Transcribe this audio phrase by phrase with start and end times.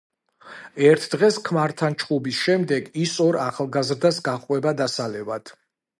[0.85, 5.55] ერთ დღეს ქმართან ჩხუბის შემდეგ ის ორ ახალგაზრდას გაჰყვება დასალევად.